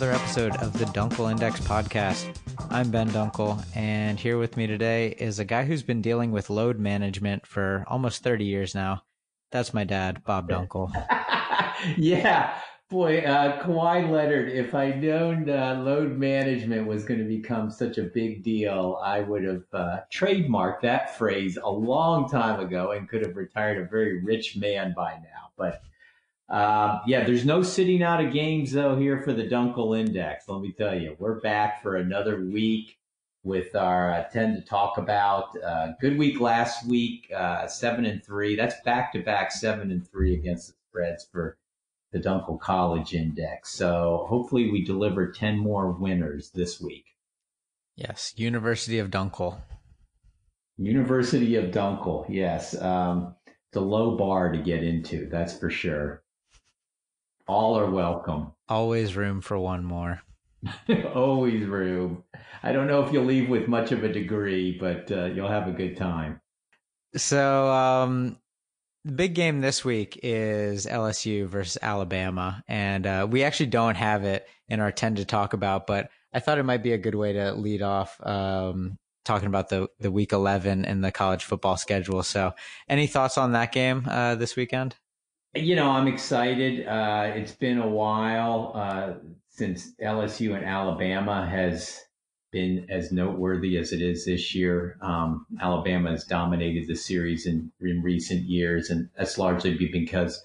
[0.00, 2.32] another episode of the Dunkel Index podcast.
[2.70, 6.50] I'm Ben Dunkel, and here with me today is a guy who's been dealing with
[6.50, 9.02] load management for almost 30 years now.
[9.50, 10.92] That's my dad, Bob Dunkel.
[11.96, 14.52] yeah, boy, uh, Kawhi Leonard.
[14.52, 19.18] If I'd known uh, load management was going to become such a big deal, I
[19.18, 23.90] would have uh, trademarked that phrase a long time ago and could have retired a
[23.90, 25.50] very rich man by now.
[25.56, 25.82] But
[26.48, 30.48] uh, yeah, there's no sitting out of games though here for the Dunkel Index.
[30.48, 32.98] Let me tell you, we're back for another week
[33.42, 35.56] with our uh, 10 to talk about.
[35.62, 38.56] Uh, good week last week, uh, seven and three.
[38.56, 41.58] That's back to back seven and three against the spreads for
[42.12, 43.70] the Dunkel College Index.
[43.72, 47.04] So hopefully we deliver 10 more winners this week.
[47.96, 49.58] Yes, University of Dunkel.
[50.78, 52.80] University of Dunkel, yes.
[52.80, 56.22] Um, it's a low bar to get into, that's for sure.
[57.48, 58.52] All are welcome.
[58.68, 60.20] Always room for one more.
[61.14, 62.24] Always room.
[62.62, 65.66] I don't know if you'll leave with much of a degree, but uh, you'll have
[65.66, 66.42] a good time.
[67.16, 68.36] So, um,
[69.06, 74.24] the big game this week is LSU versus Alabama, and uh, we actually don't have
[74.24, 77.14] it in our 10 to talk about, but I thought it might be a good
[77.14, 81.78] way to lead off um, talking about the, the week 11 in the college football
[81.78, 82.22] schedule.
[82.22, 82.52] So,
[82.90, 84.96] any thoughts on that game uh, this weekend?
[85.58, 86.86] You know, I'm excited.
[86.86, 89.14] Uh, it's been a while uh,
[89.50, 92.00] since LSU and Alabama has
[92.52, 94.96] been as noteworthy as it is this year.
[95.02, 100.40] Um, Alabama has dominated the series in, in recent years, and that's largely because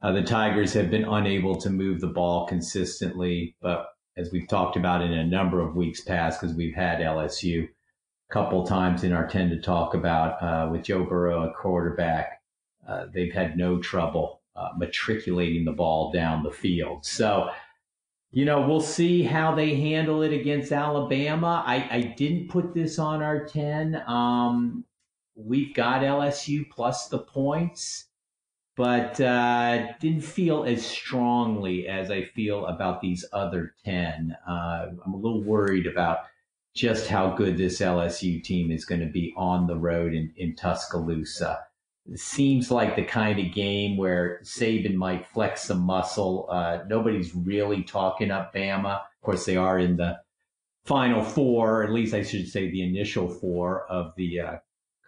[0.00, 3.56] uh, the Tigers have been unable to move the ball consistently.
[3.60, 7.64] But as we've talked about in a number of weeks past, because we've had LSU
[7.64, 12.40] a couple times in our 10 to talk about uh, with Joe Burrow, a quarterback,
[12.88, 17.04] uh, they've had no trouble uh, matriculating the ball down the field.
[17.04, 17.50] So,
[18.30, 21.62] you know, we'll see how they handle it against Alabama.
[21.66, 24.02] I, I didn't put this on our 10.
[24.06, 24.84] Um,
[25.34, 28.06] we've got LSU plus the points,
[28.76, 34.36] but uh, didn't feel as strongly as I feel about these other 10.
[34.48, 36.18] Uh, I'm a little worried about
[36.74, 40.54] just how good this LSU team is going to be on the road in, in
[40.54, 41.60] Tuscaloosa
[42.14, 46.48] seems like the kind of game where Saban might flex some muscle.
[46.50, 48.96] Uh, nobody's really talking up Bama.
[48.96, 50.18] Of course, they are in the
[50.84, 54.56] final four, at least I should say the initial four of the uh,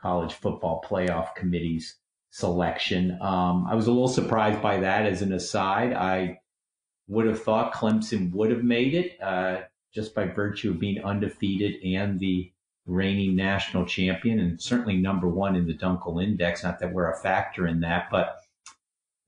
[0.02, 1.96] college football playoff committee's
[2.30, 3.16] selection.
[3.20, 5.92] Um, I was a little surprised by that as an aside.
[5.92, 6.40] I
[7.06, 9.62] would have thought Clemson would have made it uh,
[9.94, 12.52] just by virtue of being undefeated and the
[12.88, 16.64] reigning national champion and certainly number one in the Dunkel Index.
[16.64, 18.36] Not that we're a factor in that, but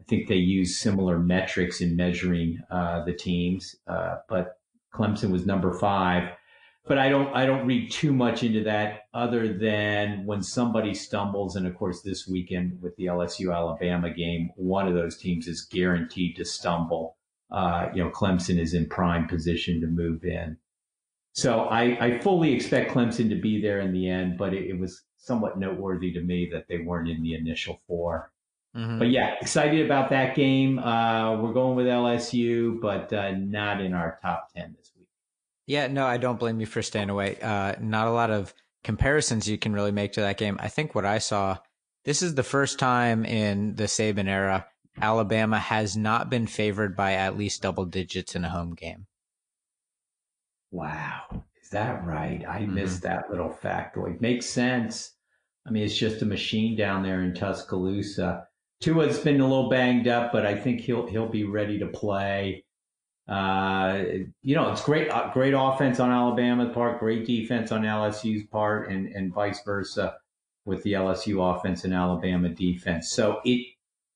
[0.00, 3.76] I think they use similar metrics in measuring uh, the teams.
[3.86, 4.58] Uh, but
[4.92, 6.30] Clemson was number five.
[6.86, 11.54] But I don't I don't read too much into that other than when somebody stumbles,
[11.54, 15.60] and of course this weekend with the LSU Alabama game, one of those teams is
[15.60, 17.16] guaranteed to stumble.
[17.50, 20.56] Uh, you know, Clemson is in prime position to move in.
[21.32, 24.78] So I, I fully expect Clemson to be there in the end, but it, it
[24.78, 28.32] was somewhat noteworthy to me that they weren't in the initial 4
[28.76, 28.98] mm-hmm.
[28.98, 30.78] But yeah, excited about that game.
[30.78, 35.06] Uh, we're going with LSU, but uh, not in our top 10 this week.
[35.66, 37.38] Yeah, no, I don't blame you for staying away.
[37.40, 38.52] Uh, not a lot of
[38.82, 40.56] comparisons you can really make to that game.
[40.58, 41.58] I think what I saw,
[42.04, 44.66] this is the first time in the Saban era,
[45.00, 49.06] Alabama has not been favored by at least double digits in a home game.
[50.70, 51.44] Wow.
[51.62, 52.44] Is that right?
[52.48, 52.74] I mm-hmm.
[52.74, 54.20] missed that little factoid.
[54.20, 55.12] Makes sense.
[55.66, 58.46] I mean, it's just a machine down there in Tuscaloosa.
[58.80, 62.64] Tua's been a little banged up, but I think he'll he'll be ready to play.
[63.28, 64.02] Uh,
[64.42, 68.90] you know, it's great uh, great offense on Alabama's part, great defense on LSU's part,
[68.90, 70.16] and and vice versa
[70.64, 73.10] with the LSU offense and Alabama defense.
[73.10, 73.66] So it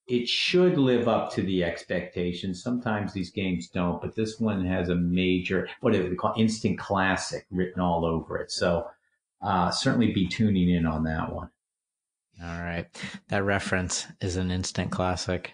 [0.07, 2.63] it should live up to the expectations.
[2.63, 6.79] Sometimes these games don't, but this one has a major, what do they call instant
[6.79, 8.51] classic written all over it.
[8.51, 8.87] So,
[9.43, 11.51] uh, certainly be tuning in on that one.
[12.43, 12.87] All right.
[13.29, 15.53] That reference is an instant classic.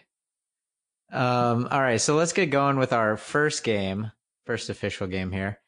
[1.13, 2.01] Um, all right.
[2.01, 4.13] So let's get going with our first game,
[4.47, 5.61] first official game here.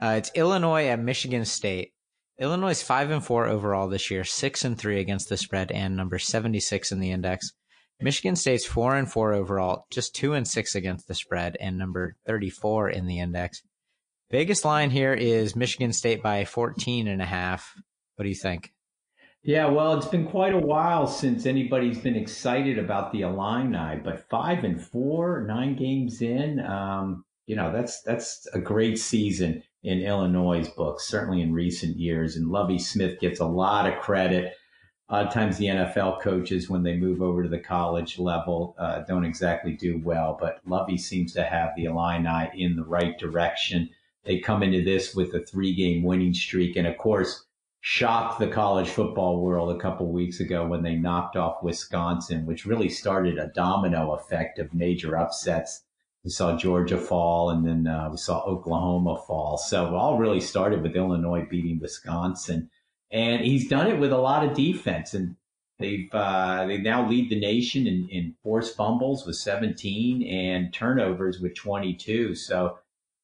[0.00, 1.92] Uh, it's Illinois at Michigan State.
[2.38, 5.96] Illinois is five and four overall this year, six and three against the spread, and
[5.96, 7.52] number 76 in the index.
[8.02, 12.16] Michigan State's four and four overall, just two and six against the spread, and number
[12.26, 13.62] 34 in the index.
[14.30, 17.74] Biggest line here is Michigan State by 14 and a half.
[18.16, 18.72] What do you think?
[19.42, 24.28] Yeah, well, it's been quite a while since anybody's been excited about the Illini, but
[24.28, 30.02] five and four, nine games in, um, you know, that's that's a great season in
[30.02, 32.36] Illinois' books, certainly in recent years.
[32.36, 34.54] And Lovie Smith gets a lot of credit.
[35.10, 38.76] A lot of times the NFL coaches, when they move over to the college level,
[38.78, 40.38] uh, don't exactly do well.
[40.40, 43.90] But Lovie seems to have the Illini in the right direction.
[44.22, 46.76] They come into this with a three game winning streak.
[46.76, 47.44] And of course,
[47.80, 52.64] shocked the college football world a couple weeks ago when they knocked off Wisconsin, which
[52.64, 55.82] really started a domino effect of major upsets
[56.22, 59.56] we saw Georgia fall, and then uh, we saw Oklahoma fall.
[59.56, 62.68] So it all really started with Illinois beating Wisconsin,
[63.10, 65.14] and he's done it with a lot of defense.
[65.14, 65.36] And
[65.78, 71.40] they've uh, they now lead the nation in, in forced fumbles with 17 and turnovers
[71.40, 72.34] with 22.
[72.34, 72.78] So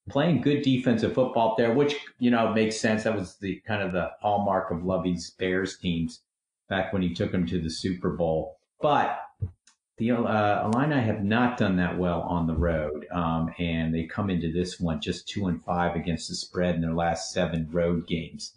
[0.08, 3.04] playing good defensive football there, which you know makes sense.
[3.04, 6.22] That was the kind of the hallmark of Lovie's Bears teams
[6.68, 8.58] back when he took them to the Super Bowl.
[8.80, 9.20] But
[9.98, 14.28] the uh, Illini have not done that well on the road, um, and they come
[14.28, 18.06] into this one just two and five against the spread in their last seven road
[18.06, 18.52] games.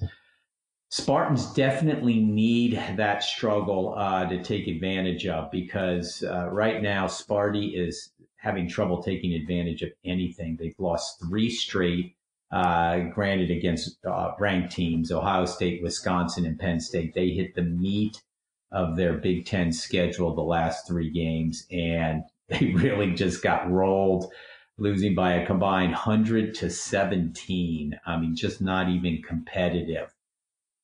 [0.92, 7.80] Spartans definitely need that struggle uh, to take advantage of because uh, right now Sparty
[7.80, 10.56] is having trouble taking advantage of anything.
[10.56, 12.16] They've lost three straight,
[12.52, 17.14] uh, granted against uh, ranked teams, Ohio State, Wisconsin, and Penn State.
[17.14, 18.24] They hit the meat
[18.72, 24.34] of their Big Ten schedule the last three games, and they really just got rolled,
[24.80, 28.00] losing by a combined 100 to 17.
[28.08, 30.16] I mean, just not even competitive.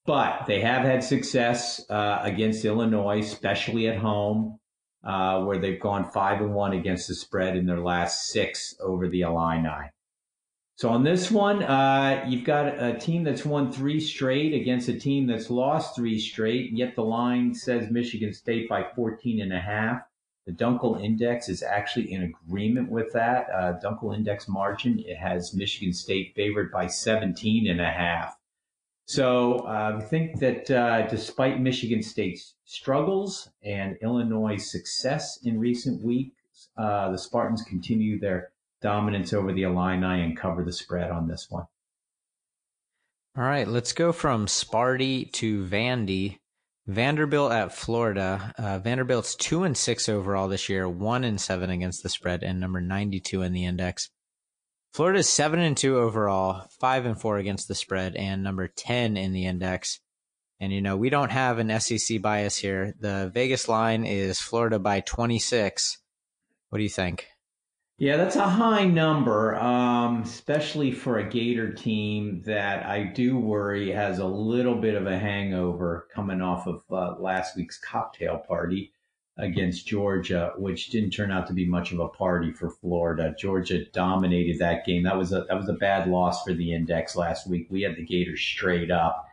[0.05, 4.59] But they have had success uh, against Illinois, especially at home,
[5.03, 9.07] uh, where they've gone five and one against the spread in their last six over
[9.07, 9.89] the Illini.
[10.77, 14.99] So on this one, uh, you've got a team that's won three straight against a
[14.99, 19.59] team that's lost three straight, yet the line says Michigan State by 14 and a
[19.59, 20.01] half.
[20.45, 23.47] The Dunkel Index is actually in agreement with that.
[23.49, 28.35] Uh, Dunkel Index margin, it has Michigan State favored by 17 and a half.
[29.07, 36.03] So uh, I think that uh, despite Michigan State's struggles and Illinois' success in recent
[36.03, 41.27] weeks, uh, the Spartans continue their dominance over the Illini and cover the spread on
[41.27, 41.65] this one.
[43.37, 46.39] All right, let's go from Sparty to Vandy.
[46.87, 48.53] Vanderbilt at Florida.
[48.57, 52.59] Uh, Vanderbilt's two and six overall this year, one and seven against the spread, and
[52.59, 54.09] number ninety-two in the index.
[54.95, 59.33] Florida's seven and two overall, five and four against the spread, and number ten in
[59.33, 59.99] the index.
[60.61, 62.93] And you know we don't have an SEC bias here.
[62.97, 65.97] The Vegas line is Florida by twenty-six.
[66.69, 67.27] What do you think?
[67.97, 73.91] Yeah, that's a high number, um, especially for a Gator team that I do worry
[73.91, 78.93] has a little bit of a hangover coming off of uh, last week's cocktail party
[79.37, 83.35] against Georgia, which didn't turn out to be much of a party for Florida.
[83.37, 85.03] Georgia dominated that game.
[85.03, 87.67] That was a that was a bad loss for the index last week.
[87.69, 89.25] We had the Gators straight up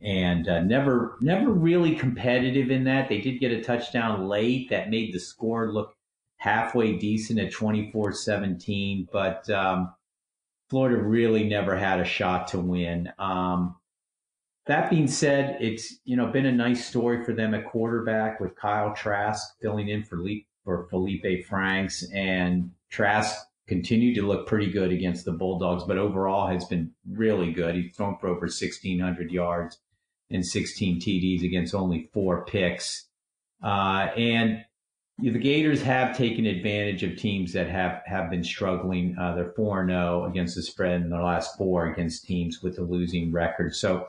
[0.00, 3.08] and uh, never never really competitive in that.
[3.08, 5.94] They did get a touchdown late that made the score look
[6.36, 9.94] halfway decent at 24 17, but um,
[10.68, 13.10] Florida really never had a shot to win.
[13.18, 13.76] Um,
[14.66, 18.56] that being said, it's you know been a nice story for them at quarterback with
[18.56, 24.70] Kyle Trask filling in for Le- for Feleipe Franks, and Trask continued to look pretty
[24.70, 27.74] good against the Bulldogs, but overall has been really good.
[27.74, 29.78] He's thrown for over 1,600 yards
[30.30, 33.06] and 16 TDs against only four picks.
[33.62, 34.64] Uh, and
[35.18, 39.16] the Gators have taken advantage of teams that have, have been struggling.
[39.18, 42.82] Uh, they're 4 0 against the spread in their last four against teams with a
[42.82, 43.74] losing record.
[43.74, 44.08] So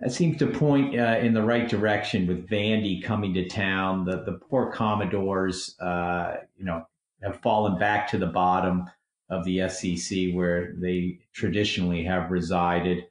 [0.00, 4.04] that seems to point uh, in the right direction with Vandy coming to town.
[4.04, 6.86] The, the poor Commodores, uh, you know,
[7.22, 8.90] have fallen back to the bottom
[9.30, 13.06] of the SEC where they traditionally have resided.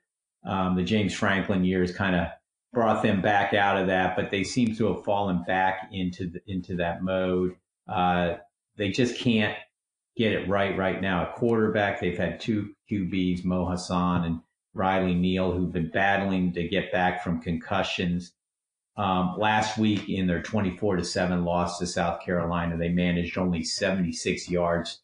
[0.45, 2.27] Um, the James Franklin years kind of
[2.71, 6.39] brought them back out of that, but they seem to have fallen back into the,
[6.45, 7.55] into that mode.
[7.87, 8.35] Uh,
[8.77, 9.57] they just can't
[10.15, 11.29] get it right right now.
[11.29, 14.39] A quarterback, they've had two QBs, Mo Hasan and
[14.75, 18.33] Riley Neal, who've been battling to get back from concussions.
[18.97, 23.63] Um, last week in their 24 to 7 loss to South Carolina, they managed only
[23.63, 25.01] 76 yards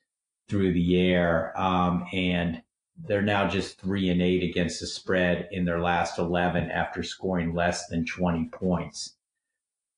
[0.48, 1.58] through the air.
[1.60, 2.62] Um, and
[2.98, 7.54] they're now just three and eight against the spread in their last 11 after scoring
[7.54, 9.16] less than 20 points.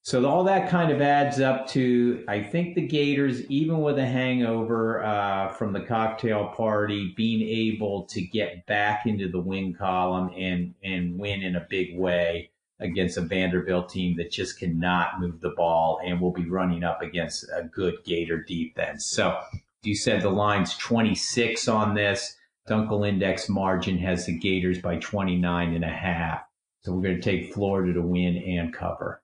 [0.05, 4.05] So all that kind of adds up to, I think the Gators, even with a
[4.05, 10.29] hangover uh, from the cocktail party, being able to get back into the win column
[10.37, 15.39] and and win in a big way against a Vanderbilt team that just cannot move
[15.39, 19.05] the ball and will be running up against a good Gator defense.
[19.05, 19.39] So
[19.83, 22.35] you said the line's 26 on this.
[22.67, 26.41] Dunkel Index margin has the Gators by 29 and a half.
[26.81, 29.22] So we're going to take Florida to win and cover.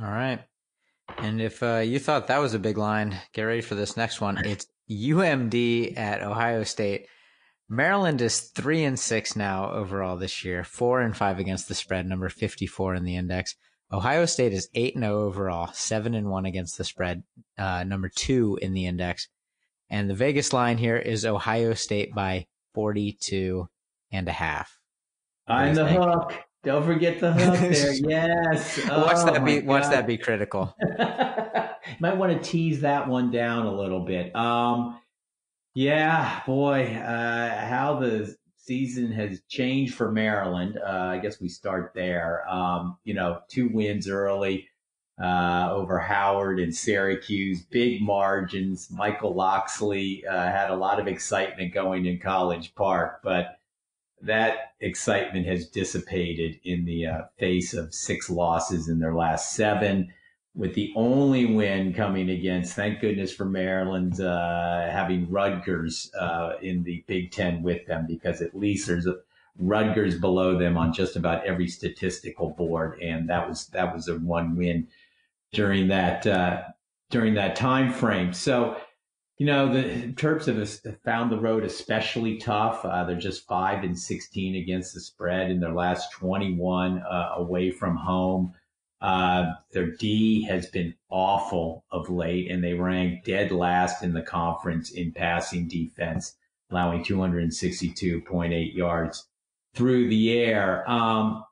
[0.00, 0.40] All right.
[1.18, 4.20] And if uh, you thought that was a big line, get ready for this next
[4.20, 4.38] one.
[4.44, 7.06] It's UMD at Ohio State.
[7.68, 12.06] Maryland is three and six now overall this year, four and five against the spread,
[12.06, 13.54] number 54 in the index.
[13.92, 17.22] Ohio State is eight and zero overall, seven and one against the spread,
[17.58, 19.28] uh, number two in the index.
[19.88, 23.68] And the Vegas line here is Ohio State by 42
[24.12, 24.78] and a half.
[25.46, 26.00] I'm the think?
[26.00, 26.34] hook.
[26.62, 27.92] Don't forget the hook there.
[27.94, 28.78] yes.
[28.88, 30.74] watch oh that be watch that be critical.
[32.00, 34.34] Might want to tease that one down a little bit.
[34.36, 35.00] Um,
[35.74, 40.78] yeah, boy, uh, how the season has changed for Maryland.
[40.78, 42.48] Uh, I guess we start there.
[42.48, 44.68] Um, you know, two wins early
[45.20, 48.90] uh, over Howard and Syracuse, big margins.
[48.90, 53.59] Michael Locksley uh, had a lot of excitement going in College Park, but
[54.22, 60.12] that excitement has dissipated in the uh, face of six losses in their last seven
[60.54, 66.82] with the only win coming against, thank goodness for Maryland, uh, having Rutgers uh, in
[66.82, 69.16] the Big Ten with them, because at least there's a
[69.58, 74.16] Rutgers below them on just about every statistical board, and that was that was a
[74.16, 74.88] one win
[75.52, 76.62] during that uh,
[77.10, 78.32] during that time frame.
[78.32, 78.76] So,
[79.40, 80.44] you know, the Terps
[80.84, 82.84] have found the road especially tough.
[82.84, 87.30] Uh, they're just five and sixteen against the spread in their last twenty one uh,
[87.36, 88.52] away from home.
[89.00, 94.20] Uh, their D has been awful of late, and they rank dead last in the
[94.20, 96.36] conference in passing defense,
[96.70, 99.26] allowing 262.8 yards
[99.74, 100.84] through the air.
[100.86, 101.42] Um,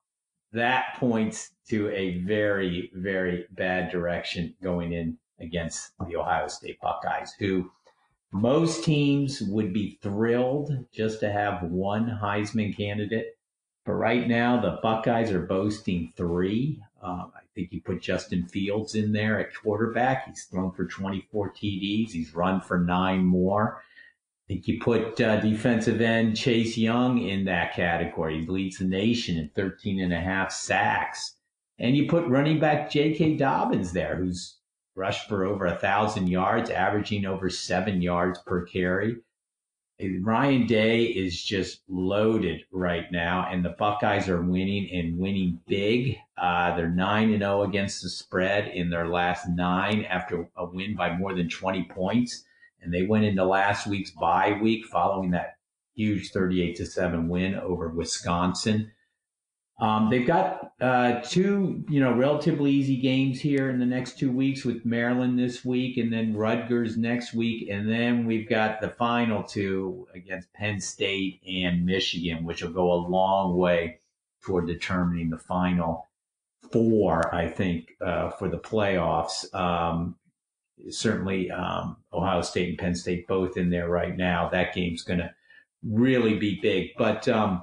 [0.52, 7.32] that points to a very, very bad direction going in against the Ohio State Buckeyes,
[7.38, 7.70] who
[8.32, 13.38] most teams would be thrilled just to have one Heisman candidate.
[13.86, 16.82] But right now, the Buckeyes are boasting three.
[17.02, 20.26] Um, I think you put Justin Fields in there at quarterback.
[20.26, 22.10] He's thrown for 24 TDs.
[22.10, 23.82] He's run for nine more.
[24.44, 28.40] I think you put uh, defensive end Chase Young in that category.
[28.40, 31.36] He leads the nation in 13 and a half sacks.
[31.78, 33.36] And you put running back J.K.
[33.36, 34.57] Dobbins there, who's
[34.98, 39.16] rushed for over a thousand yards, averaging over seven yards per carry.
[40.20, 46.18] Ryan Day is just loaded right now, and the Buckeyes are winning and winning big.
[46.36, 50.64] Uh, they're nine and zero oh against the spread in their last nine after a
[50.66, 52.44] win by more than twenty points,
[52.80, 55.56] and they went into last week's bye week following that
[55.96, 58.92] huge thirty-eight to seven win over Wisconsin.
[59.80, 64.32] Um, they've got uh, two, you know, relatively easy games here in the next two
[64.32, 68.88] weeks with Maryland this week, and then Rutgers next week, and then we've got the
[68.90, 74.00] final two against Penn State and Michigan, which will go a long way
[74.42, 76.08] toward determining the final
[76.72, 77.32] four.
[77.32, 79.52] I think uh, for the playoffs.
[79.54, 80.16] Um,
[80.90, 84.48] certainly, um, Ohio State and Penn State both in there right now.
[84.48, 85.32] That game's going to
[85.84, 87.62] really be big, but um,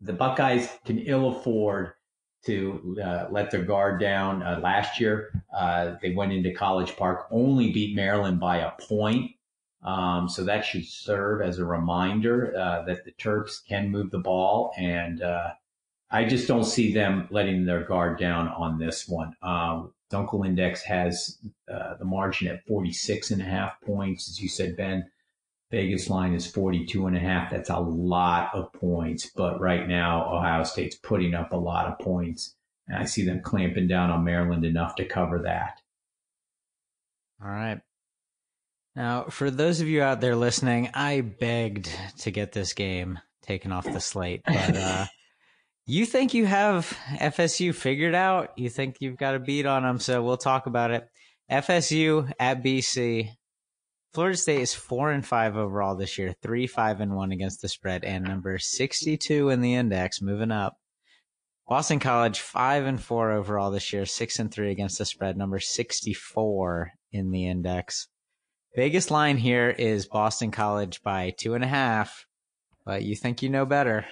[0.00, 1.92] the Buckeyes can ill afford
[2.44, 4.42] to uh, let their guard down.
[4.42, 9.32] Uh, last year, uh, they went into College Park, only beat Maryland by a point.
[9.82, 14.18] Um, so that should serve as a reminder uh, that the Terps can move the
[14.18, 14.72] ball.
[14.76, 15.50] And uh,
[16.10, 19.34] I just don't see them letting their guard down on this one.
[19.42, 21.38] Um, Dunkel Index has
[21.72, 25.10] uh, the margin at 46 and a half points, as you said, Ben.
[25.70, 27.50] Vegas line is 42 and a half.
[27.50, 29.30] That's a lot of points.
[29.34, 32.56] But right now, Ohio State's putting up a lot of points.
[32.88, 35.80] And I see them clamping down on Maryland enough to cover that.
[37.42, 37.80] All right.
[38.96, 43.72] Now, for those of you out there listening, I begged to get this game taken
[43.72, 45.06] off the slate, but uh,
[45.86, 48.50] you think you have FSU figured out?
[48.56, 51.08] You think you've got a beat on them, so we'll talk about it.
[51.50, 53.30] FSU at BC.
[54.12, 57.68] Florida State is four and five overall this year, three five and one against the
[57.68, 60.76] spread, and number sixty-two in the index, moving up.
[61.68, 65.60] Boston College five and four overall this year, six and three against the spread, number
[65.60, 68.08] sixty-four in the index.
[68.74, 72.26] Biggest line here is Boston College by two and a half,
[72.84, 74.06] but you think you know better.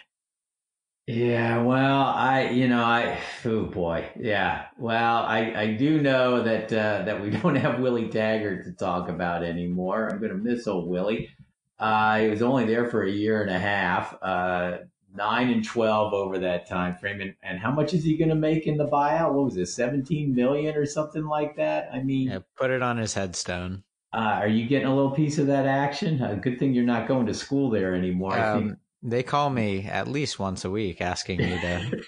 [1.09, 4.67] Yeah, well, I, you know, I, oh boy, yeah.
[4.77, 9.09] Well, I, I do know that uh, that we don't have Willie Taggart to talk
[9.09, 10.11] about anymore.
[10.11, 11.31] I'm going to miss old Willie.
[11.79, 14.79] Uh, he was only there for a year and a half, uh,
[15.15, 17.23] nine and twelve over that time frame.
[17.23, 19.33] And, and how much is he going to make in the buyout?
[19.33, 21.89] What was it, seventeen million or something like that?
[21.91, 23.83] I mean, yeah, put it on his headstone.
[24.13, 26.21] Uh, are you getting a little piece of that action?
[26.21, 28.39] Uh, good thing you're not going to school there anymore.
[28.39, 32.03] Um, they call me at least once a week asking me to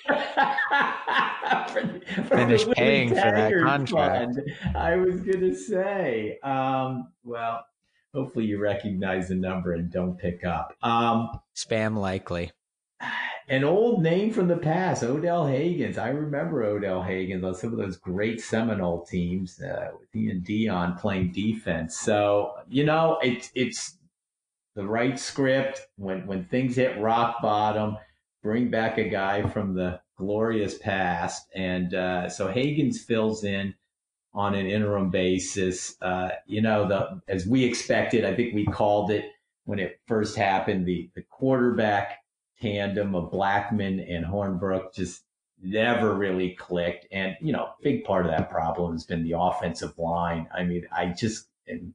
[1.68, 4.34] for, for finish paying for that contract.
[4.34, 4.76] Fund.
[4.76, 7.64] I was going to say, um, well,
[8.14, 10.74] hopefully you recognize the number and don't pick up.
[10.82, 12.50] Um, Spam likely.
[13.48, 15.98] An old name from the past, Odell Haggins.
[15.98, 20.96] I remember Odell Haggins on some of those great Seminole teams uh, with Ian Dion
[20.96, 21.98] playing defense.
[21.98, 23.96] So you know, it's it's
[24.74, 27.96] the right script when when things hit rock bottom.
[28.42, 33.74] Bring back a guy from the glorious past, and uh, so Haggins fills in
[34.32, 35.96] on an interim basis.
[36.00, 39.26] Uh, you know, the as we expected, I think we called it
[39.64, 40.86] when it first happened.
[40.86, 42.20] The the quarterback
[42.60, 45.22] tandem of Blackman and Hornibrook just
[45.62, 47.06] never really clicked.
[47.12, 50.48] And, you know, big part of that problem has been the offensive line.
[50.54, 51.94] I mean, I just am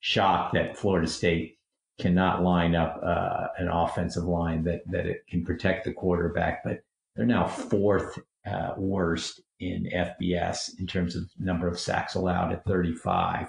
[0.00, 1.55] shocked that Florida State
[1.98, 6.62] cannot line up uh, an offensive line that, that it can protect the quarterback.
[6.64, 6.82] But
[7.14, 12.64] they're now fourth uh, worst in FBS in terms of number of sacks allowed at
[12.64, 13.48] 35.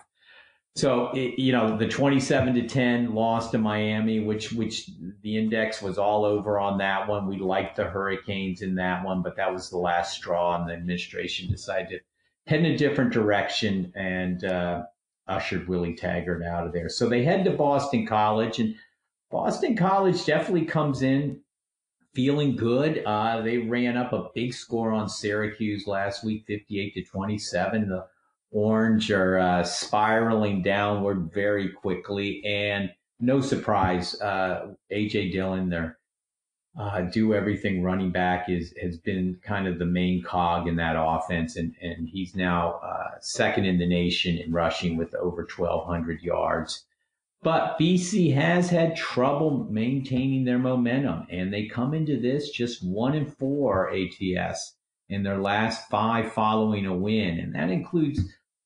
[0.77, 4.91] So it, you know the twenty-seven to ten loss to Miami, which which
[5.23, 7.25] the index was all over on that one.
[7.25, 10.73] We liked the Hurricanes in that one, but that was the last straw, and the
[10.73, 11.99] administration decided to
[12.45, 14.83] head in a different direction and uh,
[15.27, 16.89] ushered Willie Taggart out of there.
[16.89, 18.75] So they head to Boston College, and
[19.29, 21.41] Boston College definitely comes in
[22.13, 23.03] feeling good.
[23.05, 27.89] Uh, they ran up a big score on Syracuse last week, fifty-eight to twenty-seven.
[27.89, 28.05] The
[28.51, 32.43] Orange are uh, spiraling downward very quickly.
[32.45, 35.97] And no surprise, uh, AJ Dillon, their
[36.77, 40.95] uh, do everything running back is has been kind of the main cog in that
[40.97, 46.21] offense, and and he's now uh, second in the nation in rushing with over 1,200
[46.21, 46.85] yards.
[47.43, 53.15] But BC has had trouble maintaining their momentum, and they come into this just one
[53.15, 54.75] and four ATS
[55.09, 58.19] in their last five following a win, and that includes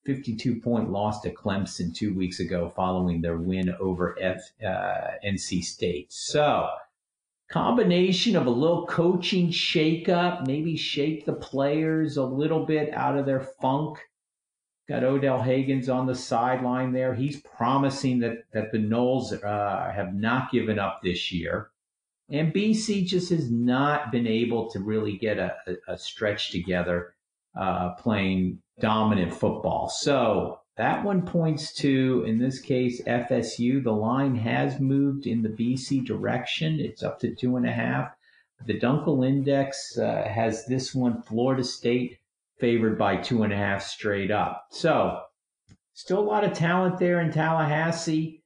[0.04, 5.62] 52 point loss to Clemson two weeks ago following their win over F, uh, NC
[5.62, 6.12] State.
[6.12, 6.68] So,
[7.52, 13.26] combination of a little coaching shakeup, maybe shake the players a little bit out of
[13.26, 13.98] their funk.
[14.88, 17.14] Got Odell Haggins on the sideline there.
[17.14, 21.68] He's promising that, that the Noles uh, have not given up this year.
[22.30, 25.54] And BC just has not been able to really get a,
[25.86, 27.14] a stretch together
[27.54, 29.90] uh, playing dominant football.
[29.90, 33.82] So that one points to, in this case, FSU.
[33.82, 36.80] The line has moved in the BC direction.
[36.80, 38.12] It's up to two and a half.
[38.64, 42.18] The Dunkel Index uh, has this one, Florida State,
[42.58, 44.66] favored by two and a half straight up.
[44.70, 45.20] So
[45.94, 48.42] still a lot of talent there in Tallahassee.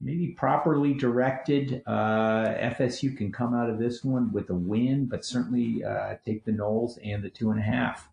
[0.00, 5.24] Maybe properly directed, uh, FSU can come out of this one with a win, but
[5.24, 8.08] certainly uh, take the Noles and the two and a half.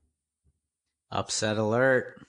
[1.12, 2.26] Upset alert.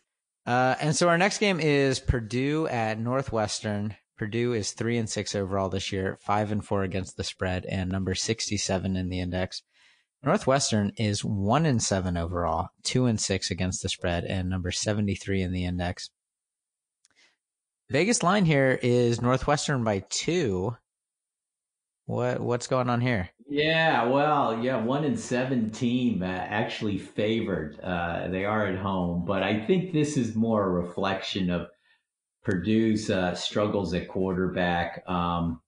[0.46, 3.96] Uh, and so our next game is Purdue at Northwestern.
[4.16, 7.90] Purdue is three and six overall this year, five and four against the spread, and
[7.90, 9.62] number sixty-seven in the index.
[10.22, 15.42] Northwestern is one and seven overall, two and six against the spread, and number seventy-three
[15.42, 16.10] in the index.
[17.90, 20.76] Vegas line here is Northwestern by two.
[22.06, 23.30] What what's going on here?
[23.46, 27.78] Yeah, well, yeah, one in seven team uh, actually favored.
[27.80, 31.68] Uh, they are at home, but I think this is more a reflection of
[32.44, 35.04] Purdue's uh, struggles at quarterback.
[35.08, 35.60] Um,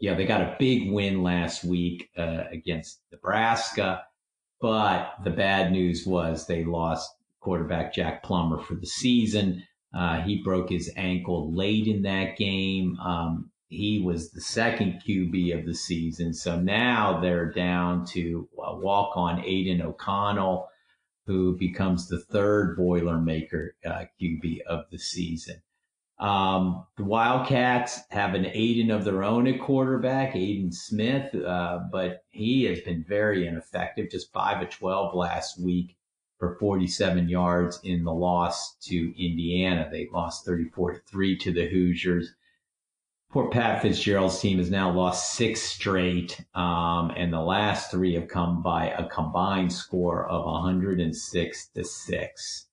[0.00, 4.02] yeah, they got a big win last week uh, against Nebraska,
[4.60, 7.10] but the bad news was they lost
[7.40, 9.62] quarterback Jack Plummer for the season.
[9.96, 12.98] Uh, he broke his ankle late in that game.
[13.00, 16.32] Um, he was the second QB of the season.
[16.32, 20.68] So now they're down to walk on Aidan O'Connell,
[21.26, 25.62] who becomes the third Boilermaker uh, QB of the season.
[26.18, 32.22] Um, the Wildcats have an Aidan of their own at quarterback, Aidan Smith, uh, but
[32.30, 35.96] he has been very ineffective, just 5 of 12 last week
[36.38, 39.88] for 47 yards in the loss to Indiana.
[39.90, 42.32] They lost 34 3 to the Hoosiers
[43.34, 48.28] poor Pat Fitzgerald's team has now lost six straight, um, and the last three have
[48.28, 52.68] come by a combined score of 106 to six.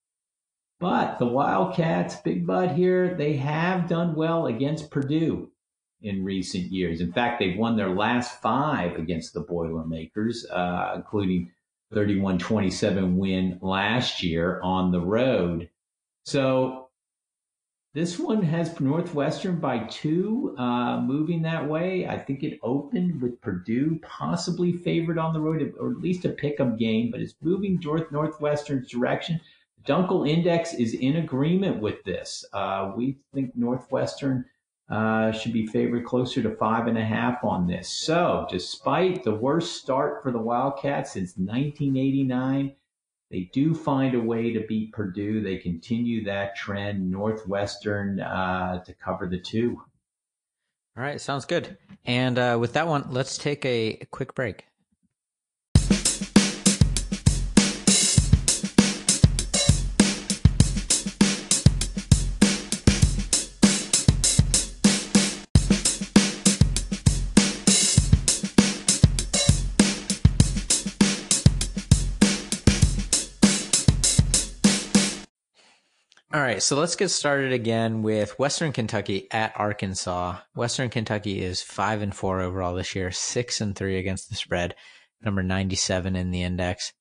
[0.80, 5.50] But the Wildcats, Big Bud here, they have done well against Purdue
[6.04, 7.02] in recent years.
[7.02, 11.50] In fact, they've won their last five against the Boilermakers, uh, including
[11.92, 15.72] 31-27 win last year on the road.
[16.24, 16.91] So
[17.94, 22.08] This one has Northwestern by two, uh, moving that way.
[22.08, 26.30] I think it opened with Purdue possibly favored on the road, or at least a
[26.30, 29.42] pickup game, but it's moving North Northwestern's direction.
[29.86, 32.46] Dunkel Index is in agreement with this.
[32.54, 34.46] Uh, we think Northwestern
[34.90, 37.90] uh, should be favored closer to five and a half on this.
[37.90, 42.74] So, despite the worst start for the Wildcats since 1989,
[43.32, 45.42] they do find a way to beat Purdue.
[45.42, 47.10] They continue that trend.
[47.10, 49.82] Northwestern uh, to cover the two.
[50.98, 51.78] All right, sounds good.
[52.06, 54.66] And uh, with that one, let's take a quick break.
[76.62, 80.38] Right, so let's get started again with Western Kentucky at Arkansas.
[80.54, 84.76] Western Kentucky is five and four overall this year, six and three against the spread,
[85.24, 86.94] number ninety-seven in the index.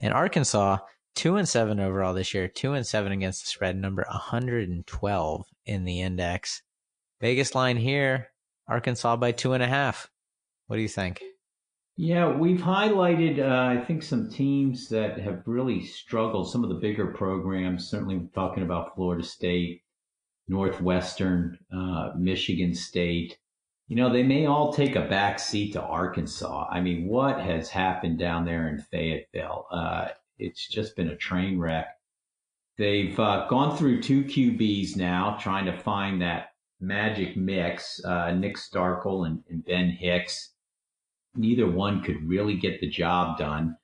[0.00, 0.78] And Arkansas,
[1.14, 4.68] two and seven overall this year, two and seven against the spread, number one hundred
[4.68, 6.62] and twelve in the index.
[7.22, 8.28] Vegas line here,
[8.68, 10.10] Arkansas by two and a half.
[10.66, 11.22] What do you think?
[11.98, 16.50] Yeah, we've highlighted, uh, I think, some teams that have really struggled.
[16.50, 19.82] Some of the bigger programs, certainly talking about Florida State,
[20.46, 23.38] Northwestern, uh, Michigan State.
[23.88, 26.68] You know, they may all take a back seat to Arkansas.
[26.70, 29.66] I mean, what has happened down there in Fayetteville?
[29.70, 31.88] Uh, it's just been a train wreck.
[32.76, 38.04] They've uh, gone through two QBs now, trying to find that magic mix.
[38.04, 40.50] Uh, Nick Starkel and, and Ben Hicks
[41.36, 43.76] neither one could really get the job done.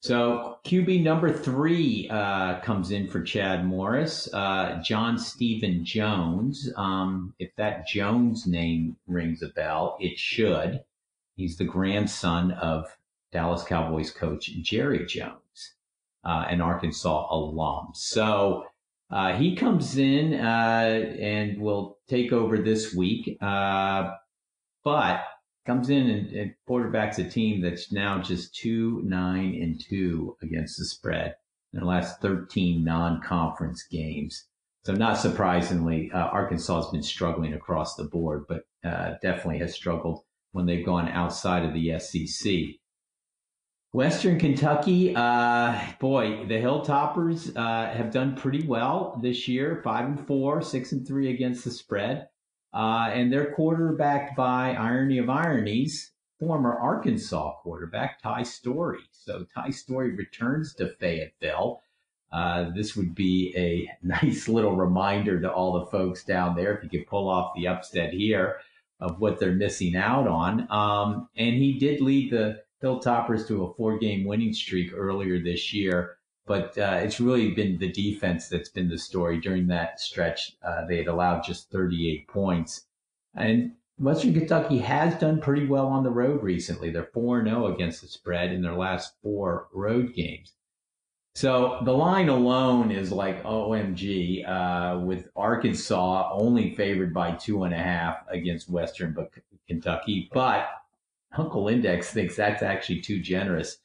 [0.00, 6.70] So QB number three uh, comes in for Chad Morris, uh, John Stephen Jones.
[6.76, 10.84] Um, if that Jones name rings a bell, it should.
[11.36, 12.84] He's the grandson of
[13.32, 15.74] Dallas Cowboys coach Jerry Jones,
[16.22, 17.92] uh, an Arkansas alum.
[17.94, 18.66] So
[19.10, 23.38] uh, he comes in uh, and will take over this week.
[23.40, 24.10] Uh,
[24.84, 25.24] but
[25.66, 30.78] comes in and, and quarterbacks a team that's now just two, nine, and two against
[30.78, 31.36] the spread
[31.72, 34.46] in the last 13 non-conference games.
[34.84, 39.74] So not surprisingly, uh, Arkansas has been struggling across the board, but uh, definitely has
[39.74, 42.52] struggled when they've gone outside of the SEC.
[43.92, 49.80] Western Kentucky, uh, boy, the Hilltoppers uh, have done pretty well this year.
[49.84, 52.28] Five and four, six and three against the spread.
[52.74, 56.10] Uh, and they're quarterbacked by irony of ironies,
[56.40, 59.04] former Arkansas quarterback Ty Storey.
[59.12, 61.80] So Ty Storey returns to Fayetteville.
[62.32, 66.82] Uh, this would be a nice little reminder to all the folks down there if
[66.82, 68.56] you could pull off the upset here
[68.98, 70.68] of what they're missing out on.
[70.70, 75.72] Um, and he did lead the Hilltoppers to a four game winning streak earlier this
[75.72, 76.16] year.
[76.46, 80.56] But uh, it's really been the defense that's been the story during that stretch.
[80.62, 82.86] Uh, they had allowed just 38 points.
[83.34, 86.90] And Western Kentucky has done pretty well on the road recently.
[86.90, 90.52] They're 4 0 against the spread in their last four road games.
[91.36, 97.74] So the line alone is like OMG, uh, with Arkansas only favored by two and
[97.74, 99.16] a half against Western
[99.66, 100.30] Kentucky.
[100.32, 100.68] But
[101.34, 103.78] Dunkel Index thinks that's actually too generous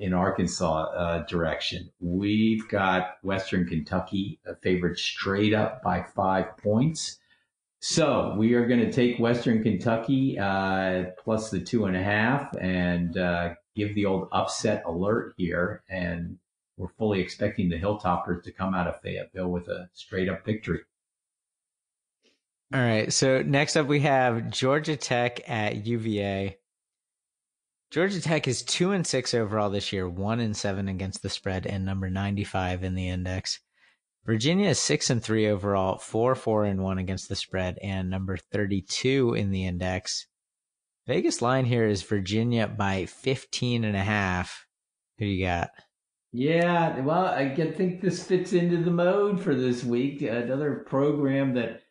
[0.00, 1.90] in Arkansas uh, direction.
[2.00, 7.18] We've got Western Kentucky favored straight up by five points.
[7.80, 12.54] So we are going to take Western Kentucky uh, plus the two and a half
[12.58, 15.82] and uh, give the old upset alert here.
[15.90, 16.38] And
[16.78, 20.80] we're fully expecting the Hilltoppers to come out of Fayetteville with a straight up victory.
[22.72, 23.12] All right.
[23.12, 26.56] So next up, we have Georgia Tech at UVA.
[27.90, 31.66] Georgia Tech is two and six overall this year, one and seven against the spread,
[31.66, 33.58] and number ninety-five in the index.
[34.24, 38.36] Virginia is six and three overall, four four and one against the spread, and number
[38.36, 40.26] thirty-two in the index.
[41.08, 44.66] Vegas line here is Virginia by 15 and a half.
[45.18, 45.70] Who you got?
[46.30, 50.22] Yeah, well, I think this fits into the mode for this week.
[50.22, 51.82] Another program that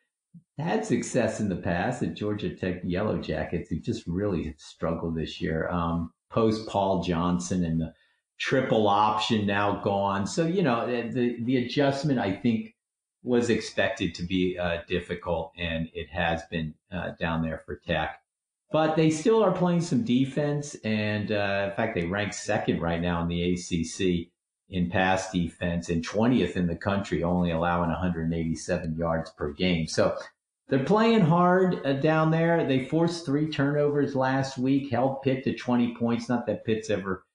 [0.59, 5.39] had success in the past at Georgia Tech Yellow Jackets, who just really struggled this
[5.39, 5.67] year.
[5.69, 7.93] Um, post Paul Johnson and the
[8.39, 10.25] triple option now gone.
[10.25, 12.75] So, you know, the, the adjustment, I think,
[13.23, 18.21] was expected to be uh, difficult, and it has been uh, down there for Tech.
[18.71, 23.01] But they still are playing some defense, and uh, in fact, they rank second right
[23.01, 24.29] now in the ACC
[24.69, 29.87] in pass defense and 20th in the country, only allowing 187 yards per game.
[29.87, 30.15] So
[30.69, 32.65] they're playing hard uh, down there.
[32.65, 36.29] They forced three turnovers last week, held Pitt to 20 points.
[36.29, 37.25] Not that Pitt's ever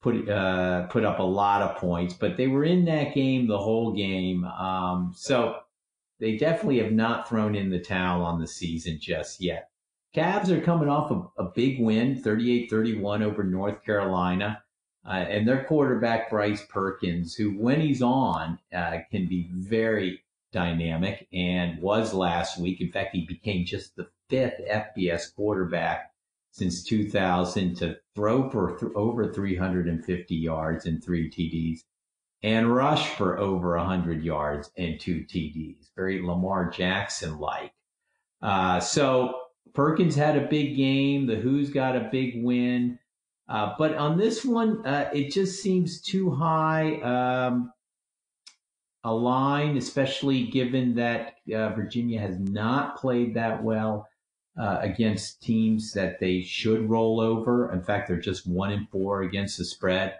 [0.00, 3.58] put uh, put up a lot of points, but they were in that game the
[3.58, 4.44] whole game.
[4.44, 5.60] Um, so
[6.18, 9.70] they definitely have not thrown in the towel on the season just yet.
[10.16, 14.62] Cavs are coming off a, a big win, 38-31 over North Carolina.
[15.06, 20.22] Uh, and their quarterback, Bryce Perkins, who when he's on, uh, can be very
[20.52, 22.80] dynamic and was last week.
[22.80, 26.12] In fact, he became just the fifth FBS quarterback
[26.50, 31.80] since 2000 to throw for th- over 350 yards and three TDs
[32.42, 35.90] and rush for over 100 yards and two TDs.
[35.96, 37.72] Very Lamar Jackson like.
[38.40, 39.34] Uh, so
[39.74, 41.26] Perkins had a big game.
[41.26, 42.98] The Hoos got a big win.
[43.48, 47.72] Uh, but on this one, uh, it just seems too high um,
[49.04, 54.08] a line, especially given that uh, Virginia has not played that well
[54.58, 57.72] uh, against teams that they should roll over.
[57.72, 60.16] In fact, they're just one in four against the spread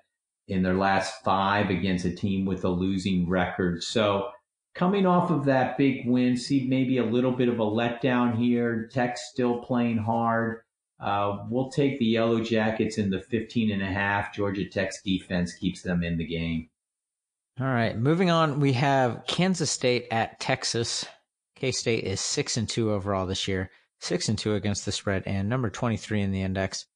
[0.47, 3.83] in their last five against a team with a losing record.
[3.83, 4.31] So
[4.75, 8.89] coming off of that big win, see maybe a little bit of a letdown here.
[8.93, 10.63] Tech still playing hard.
[11.01, 14.35] Uh, we'll take the Yellow Jackets in the 15 and a half.
[14.35, 16.69] Georgia Tech's defense keeps them in the game.
[17.61, 21.05] All right, moving on, we have Kansas State at Texas.
[21.57, 25.25] K State is six and two overall this year six and two against the spread,
[25.27, 26.87] and number 23 in the index.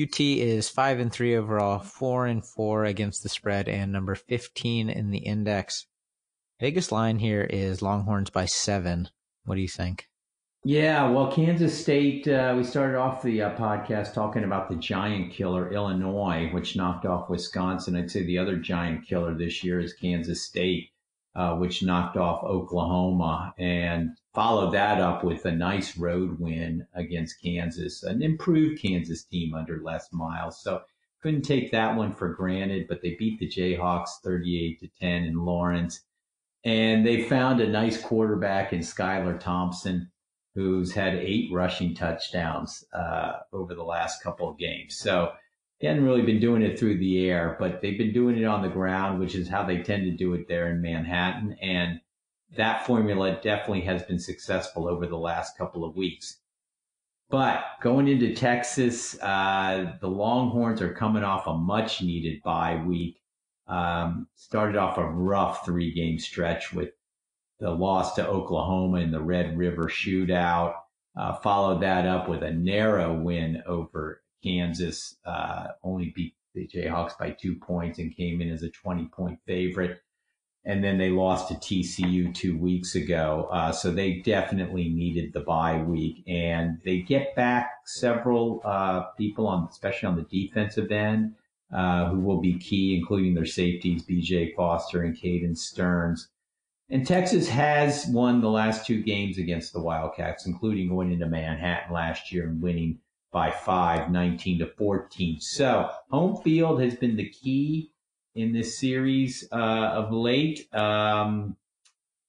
[0.00, 4.90] UT is five and three overall, four and four against the spread, and number 15
[4.90, 5.86] in the index.
[6.58, 9.08] Biggest line here is Longhorns by seven.
[9.44, 10.08] What do you think?
[10.68, 15.32] Yeah, well, Kansas State, uh, we started off the uh, podcast talking about the giant
[15.32, 17.94] killer, Illinois, which knocked off Wisconsin.
[17.94, 20.90] I'd say the other giant killer this year is Kansas State,
[21.36, 23.54] uh, which knocked off Oklahoma.
[23.60, 29.54] And followed that up with a nice road win against Kansas, an improved Kansas team
[29.54, 30.60] under Les Miles.
[30.60, 30.82] So
[31.22, 35.44] couldn't take that one for granted, but they beat the Jayhawks 38 to 10 in
[35.44, 36.00] Lawrence.
[36.64, 40.10] And they found a nice quarterback in Skylar Thompson,
[40.56, 44.96] who's had eight rushing touchdowns uh, over the last couple of games.
[44.96, 45.32] So
[45.78, 48.62] he hadn't really been doing it through the air, but they've been doing it on
[48.62, 51.58] the ground, which is how they tend to do it there in Manhattan.
[51.60, 52.00] And
[52.56, 56.38] that formula definitely has been successful over the last couple of weeks.
[57.28, 63.20] But going into Texas, uh, the Longhorns are coming off a much needed bye week.
[63.66, 66.90] Um, started off a rough three game stretch with
[67.58, 70.74] the loss to Oklahoma in the Red River shootout.
[71.16, 77.18] Uh, followed that up with a narrow win over Kansas, uh, only beat the Jayhawks
[77.18, 80.00] by two points and came in as a 20 point favorite
[80.66, 83.48] and then they lost to TCU two weeks ago.
[83.52, 89.46] Uh, so they definitely needed the bye week, and they get back several uh, people
[89.46, 91.34] on, especially on the defensive end,
[91.72, 94.54] uh, who will be key, including their safeties, B.J.
[94.56, 96.28] Foster and Caden Sterns.
[96.88, 101.92] And Texas has won the last two games against the Wildcats, including going into Manhattan
[101.92, 103.00] last year and winning
[103.32, 105.40] by five, 19 to 14.
[105.40, 107.90] So home field has been the key
[108.36, 111.56] in this series uh, of late, um,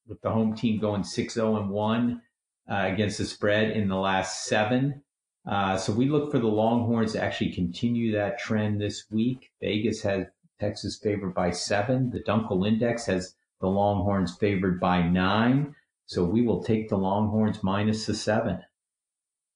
[0.08, 2.22] with the home team going 6 0 and 1
[2.70, 5.04] uh, against the spread in the last seven.
[5.46, 9.52] Uh, so we look for the Longhorns to actually continue that trend this week.
[9.62, 10.26] Vegas has
[10.60, 12.10] Texas favored by seven.
[12.10, 15.76] The Dunkel Index has the Longhorns favored by nine.
[16.06, 18.60] So we will take the Longhorns minus the seven.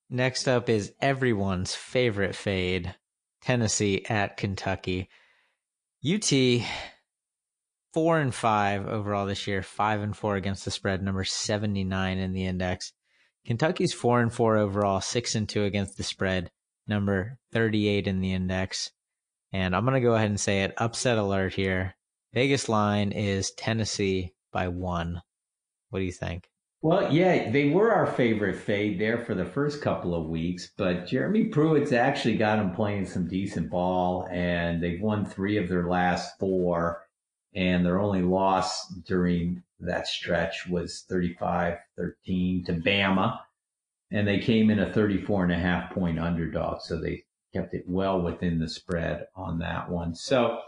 [0.09, 2.95] Next up is everyone's favorite fade
[3.41, 5.09] Tennessee at Kentucky.
[6.05, 6.31] UT
[7.93, 12.17] four and five overall this year, five and four against the spread, number seventy nine
[12.17, 12.93] in the index.
[13.45, 16.51] Kentucky's four and four overall, six and two against the spread,
[16.87, 18.91] number thirty eight in the index.
[19.53, 20.73] And I'm gonna go ahead and say it.
[20.77, 21.95] Upset alert here.
[22.33, 25.21] Vegas line is Tennessee by one.
[25.89, 26.47] What do you think?
[26.81, 31.05] Well, yeah, they were our favorite fade there for the first couple of weeks, but
[31.05, 35.87] Jeremy Pruitt's actually got them playing some decent ball, and they've won three of their
[35.87, 37.05] last four,
[37.53, 41.77] and their only loss during that stretch was 35-13
[42.65, 43.39] to Bama,
[44.09, 47.83] and they came in a 34 and a half point underdog, so they kept it
[47.87, 50.15] well within the spread on that one.
[50.15, 50.61] So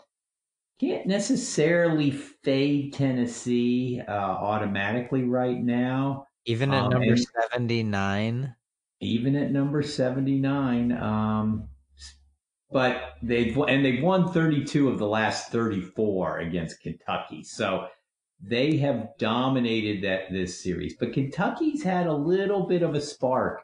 [0.84, 6.28] can't necessarily fade Tennessee uh, automatically right now.
[6.46, 8.56] Even at um, number 79?
[9.00, 10.92] Even at number 79.
[10.92, 11.70] Um,
[12.72, 17.44] but they've and they've won 32 of the last 34 against Kentucky.
[17.44, 17.88] So
[18.42, 20.96] they have dominated that this series.
[21.00, 23.62] But Kentucky's had a little bit of a spark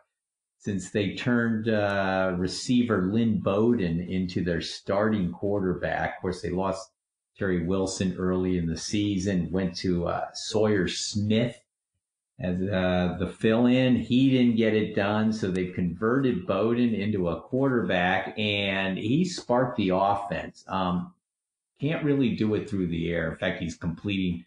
[0.60, 6.18] since they turned uh, receiver Lynn Bowden into their starting quarterback.
[6.18, 6.92] Of course, they lost
[7.40, 11.58] Terry Wilson early in the season, went to uh, Sawyer Smith
[12.38, 13.96] as uh, the fill in.
[13.96, 19.78] He didn't get it done, so they've converted Bowden into a quarterback, and he sparked
[19.78, 20.66] the offense.
[20.68, 21.14] Um,
[21.80, 23.32] can't really do it through the air.
[23.32, 24.46] In fact, he's completing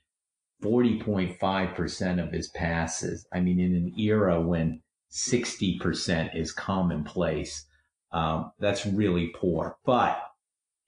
[0.62, 3.26] 40.5% of his passes.
[3.32, 7.66] I mean, in an era when 60% is commonplace,
[8.12, 9.78] um, that's really poor.
[9.86, 10.22] But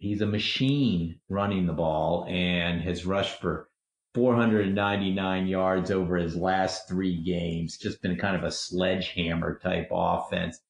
[0.04, 3.70] he's a machine running the ball and has rushed for
[4.14, 7.78] 499 yards over his last three games.
[7.78, 10.60] Just been kind of a sledgehammer type offense.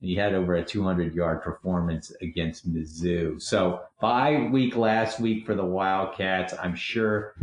[0.00, 3.40] He had over a 200 yard performance against Mizzou.
[3.40, 6.52] So bye week last week for the Wildcats.
[6.60, 7.36] I'm sure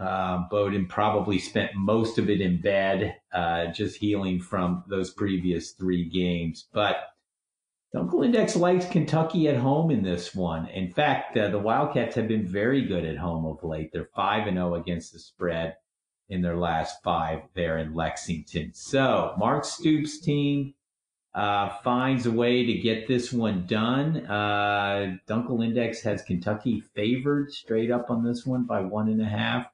[0.00, 5.72] uh, Bowden probably spent most of it in bed, uh, just healing from those previous
[5.72, 6.66] three games.
[6.72, 7.09] But
[7.94, 10.68] Dunkel Index likes Kentucky at home in this one.
[10.68, 13.90] In fact, uh, the Wildcats have been very good at home of late.
[13.92, 15.76] They're 5 and 0 against the spread
[16.28, 18.72] in their last five there in Lexington.
[18.74, 20.74] So, Mark Stoops' team
[21.34, 24.18] uh, finds a way to get this one done.
[24.24, 29.28] Uh, Dunkel Index has Kentucky favored straight up on this one by one and a
[29.28, 29.66] half.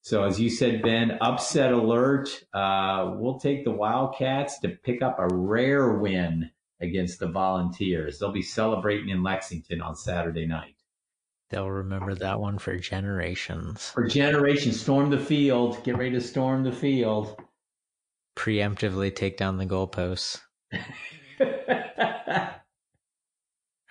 [0.00, 2.44] So, as you said, Ben, upset alert.
[2.52, 6.50] Uh, we'll take the Wildcats to pick up a rare win
[6.84, 8.18] against the Volunteers.
[8.18, 10.76] They'll be celebrating in Lexington on Saturday night.
[11.50, 13.90] They'll remember that one for generations.
[13.90, 15.82] For generations, storm the field.
[15.84, 17.40] Get ready to storm the field.
[18.36, 20.40] Preemptively take down the goalposts.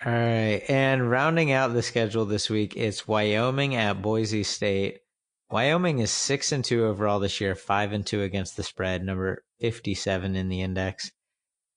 [0.04, 0.62] All right.
[0.68, 4.98] And rounding out the schedule this week, it's Wyoming at Boise State.
[5.50, 9.44] Wyoming is six and two overall this year, five and two against the spread, number
[9.60, 11.12] 57 in the index.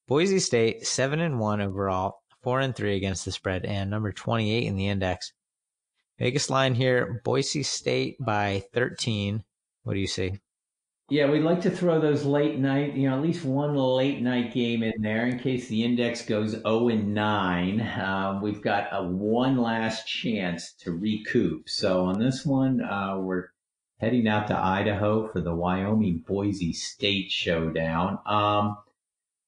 [0.07, 4.65] Boise State, 7 and 1 overall, 4 and 3 against the spread, and number 28
[4.65, 5.33] in the index.
[6.17, 9.43] Vegas line here Boise State by 13.
[9.83, 10.39] What do you see?
[11.09, 14.53] Yeah, we'd like to throw those late night, you know, at least one late night
[14.53, 17.81] game in there in case the index goes 0 and 9.
[17.81, 21.69] Uh, we've got a one last chance to recoup.
[21.69, 23.47] So on this one, uh, we're
[23.99, 28.19] heading out to Idaho for the Wyoming Boise State showdown.
[28.25, 28.77] Um,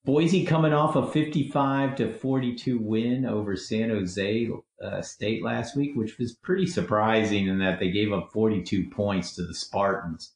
[0.06, 4.50] Boise coming off a 55 to 42 win over San Jose
[4.82, 9.36] uh, State last week, which was pretty surprising in that they gave up 42 points
[9.36, 10.34] to the Spartans.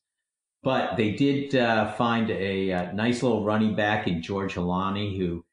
[0.63, 5.17] But they did uh, find a, a, uh, nice little running back in George Holani
[5.17, 5.45] who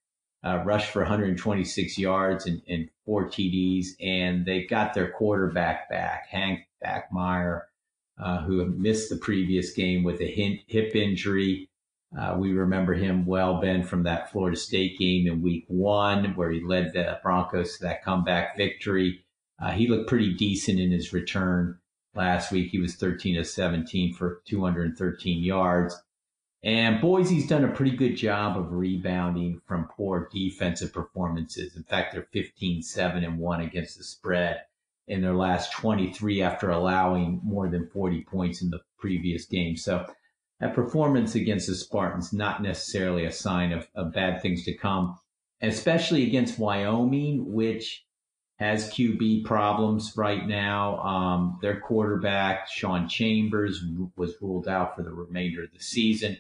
[0.45, 6.29] uh, rushed for 126 yards and, and, four TDs, and they got their quarterback back,
[6.29, 7.63] Hank Bachmeier,
[8.23, 11.70] uh, who missed the previous game with a hip injury.
[12.19, 16.51] Uh, we remember him well, Ben, from that Florida State game in week one, where
[16.51, 19.25] he led the Broncos to that comeback victory.
[19.61, 21.79] Uh, he looked pretty decent in his return
[22.15, 22.71] last week.
[22.71, 26.03] He was 13 of 17 for 213 yards.
[26.63, 31.77] And Boise's done a pretty good job of rebounding from poor defensive performances.
[31.77, 34.63] In fact, they're 15 7 and 1 against the spread
[35.09, 39.77] in their last 23 after allowing more than 40 points in the previous game.
[39.77, 40.07] So
[40.61, 45.19] that performance against the Spartans not necessarily a sign of, of bad things to come,
[45.63, 48.05] especially against Wyoming, which
[48.57, 50.99] has QB problems right now.
[50.99, 53.83] Um, their quarterback, Sean Chambers,
[54.17, 56.37] was ruled out for the remainder of the season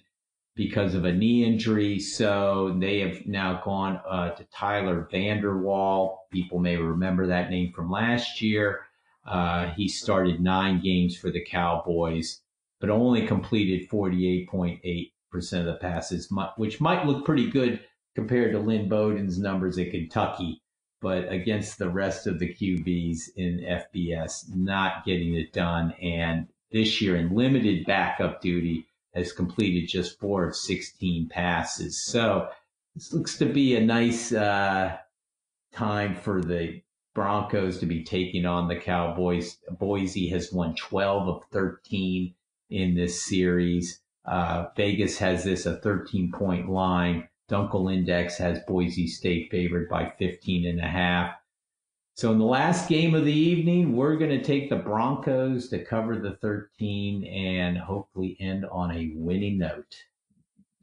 [0.54, 1.98] because of a knee injury.
[1.98, 6.26] So they have now gone uh, to Tyler Vander Waal.
[6.30, 8.80] People may remember that name from last year.
[9.26, 12.42] Uh, he started nine games for the Cowboys
[12.80, 15.10] but only completed 48.8%
[15.60, 17.80] of the passes, which might look pretty good
[18.14, 20.62] compared to Lynn Bowden's numbers at Kentucky,
[21.00, 25.92] but against the rest of the QBs in FBS, not getting it done.
[26.02, 32.04] And this year in limited backup duty has completed just four of 16 passes.
[32.04, 32.48] So
[32.94, 34.96] this looks to be a nice uh,
[35.72, 36.82] time for the
[37.14, 39.58] Broncos to be taking on the Cowboys.
[39.78, 42.34] Boise has won 12 of 13
[42.70, 44.00] in this series.
[44.24, 47.28] Uh, Vegas has this a 13 point line.
[47.50, 51.34] Dunkel Index has Boise State favored by 15 and a half.
[52.14, 55.84] So in the last game of the evening, we're going to take the Broncos to
[55.84, 59.96] cover the 13 and hopefully end on a winning note.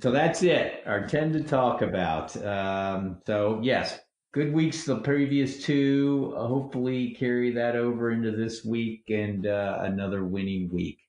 [0.02, 0.84] So that's it.
[0.86, 2.36] Our 10 to talk about.
[2.44, 4.00] Um, so yes,
[4.32, 6.34] good weeks the previous two.
[6.38, 11.00] Hopefully, carry that over into this week and uh, another winning week.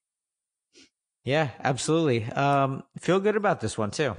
[1.28, 2.24] Yeah, absolutely.
[2.32, 4.16] Um, feel good about this one too.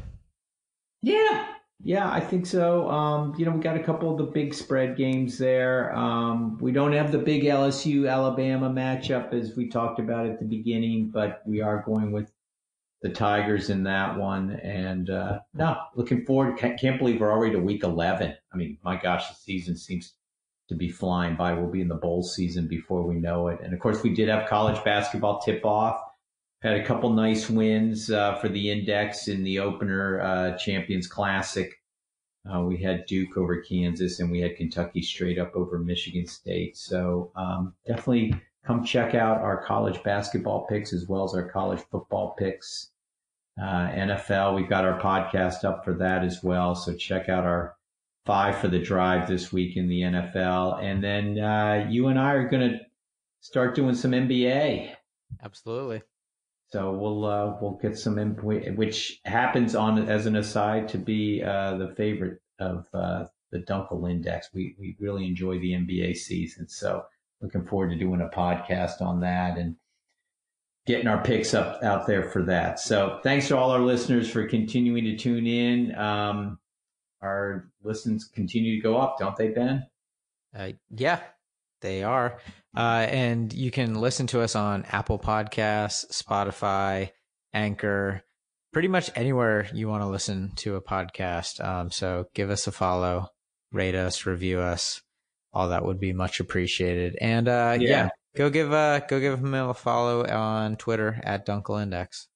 [1.02, 1.48] Yeah,
[1.82, 2.88] yeah, I think so.
[2.88, 5.92] Um, you know, we got a couple of the big spread games there.
[5.96, 10.46] Um, we don't have the big LSU Alabama matchup as we talked about at the
[10.46, 12.32] beginning, but we are going with
[13.02, 14.60] the Tigers in that one.
[14.60, 16.60] And uh, no, looking forward.
[16.60, 18.36] Can't, can't believe we're already to week 11.
[18.54, 20.14] I mean, my gosh, the season seems
[20.68, 21.54] to be flying by.
[21.54, 23.62] We'll be in the bowl season before we know it.
[23.64, 26.00] And of course, we did have college basketball tip off
[26.62, 31.74] had a couple nice wins uh, for the index in the opener uh, Champions Classic.
[32.50, 36.76] Uh, we had Duke over Kansas, and we had Kentucky straight up over Michigan State.
[36.78, 38.34] So um, definitely
[38.66, 42.92] come check out our college basketball picks as well as our college football picks.
[43.62, 46.76] Uh, NFL, we've got our podcast up for that as well.
[46.76, 47.76] So check out our
[48.26, 52.34] five for the drive this week in the NFL, and then uh, you and I
[52.34, 52.80] are going to
[53.42, 54.94] start doing some NBA.
[55.44, 56.02] Absolutely.
[56.72, 61.42] So we'll uh, we'll get some input, which happens on as an aside to be
[61.44, 64.50] uh, the favorite of uh, the Dunkel Index.
[64.54, 67.06] We we really enjoy the NBA season, so
[67.42, 69.78] looking forward to doing a podcast on that and
[70.86, 72.80] getting our picks up out there for that.
[72.80, 75.96] So thanks to all our listeners for continuing to tune in.
[75.96, 76.60] Um,
[77.22, 79.86] our listens continue to go up, don't they, Ben?
[80.56, 81.20] Uh, yeah,
[81.82, 82.40] they are.
[82.76, 87.10] Uh, and you can listen to us on Apple Podcasts, Spotify,
[87.54, 88.22] Anchor,
[88.72, 91.64] pretty much anywhere you want to listen to a podcast.
[91.64, 93.28] Um, so give us a follow,
[93.72, 95.02] rate us, review us.
[95.52, 97.18] All that would be much appreciated.
[97.20, 97.90] And uh, yeah.
[97.90, 98.10] yeah.
[98.38, 102.29] go give uh, go give him a follow on Twitter at Dunkel Index.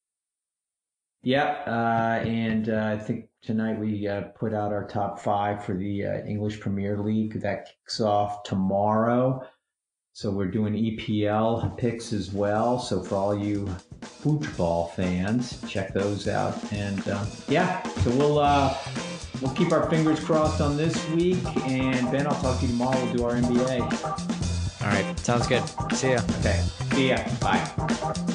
[1.23, 5.73] Yep, uh, and uh, I think tonight we uh, put out our top five for
[5.73, 7.41] the uh, English Premier League.
[7.41, 9.41] That kicks off tomorrow.
[10.11, 12.77] So we're doing EPL picks as well.
[12.77, 13.67] So for all you
[14.01, 16.55] football fans, check those out.
[16.73, 18.77] And uh, yeah, so we'll uh,
[19.41, 21.43] we'll keep our fingers crossed on this week.
[21.65, 23.01] And Ben, I'll talk to you tomorrow.
[23.05, 24.81] We'll do our NBA.
[24.83, 25.63] All right, sounds good.
[25.93, 26.21] See ya.
[26.39, 26.61] Okay,
[26.91, 27.23] see ya.
[27.39, 28.33] Bye.